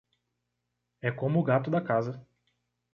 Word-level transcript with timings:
É 0.99 1.11
como 1.11 1.39
o 1.39 1.43
gato 1.43 1.69
da 1.69 1.79
casa. 1.79 2.25